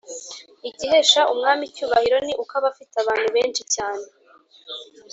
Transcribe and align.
igihesha 0.69 1.21
umwami 1.33 1.63
icyubahiro 1.65 2.17
ni 2.25 2.33
uko 2.41 2.53
aba 2.59 2.67
afite 2.73 2.95
abantu 2.99 3.27
benshi 3.35 3.63
cyane, 3.75 4.05